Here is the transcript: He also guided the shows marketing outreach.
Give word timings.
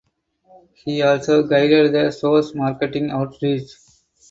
He 0.73 1.03
also 1.03 1.43
guided 1.43 1.93
the 1.93 2.09
shows 2.09 2.55
marketing 2.55 3.11
outreach. 3.11 3.69